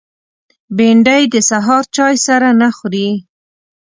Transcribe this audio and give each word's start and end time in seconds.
بېنډۍ 0.75 1.23
د 1.33 1.35
سهار 1.49 1.83
چای 1.95 2.15
سره 2.27 2.49
نه 2.61 2.69
خوري 2.77 3.09